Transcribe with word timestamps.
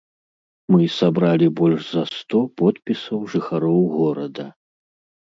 Мы 0.75 0.79
сабралі 0.99 1.47
больш 1.59 1.83
за 1.97 2.03
сто 2.13 2.39
подпісаў 2.63 3.19
жыхароў 3.35 3.77
горада. 3.99 4.47